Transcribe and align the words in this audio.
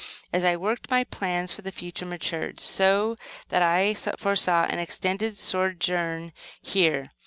As 0.33 0.43
I 0.43 0.55
worked, 0.55 0.89
my 0.89 1.03
plans 1.03 1.53
for 1.53 1.61
the 1.61 1.71
future 1.71 2.07
matured, 2.07 2.59
so 2.59 3.17
that 3.49 3.61
I 3.61 3.93
foresaw 3.93 4.65
an 4.65 4.79
extended 4.79 5.37
sojourn 5.37 6.33
here. 6.59 7.11